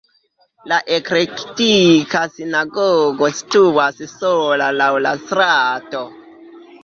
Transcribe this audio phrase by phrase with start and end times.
[0.69, 6.01] La eklektika sinagogo situas sola laŭ la strato.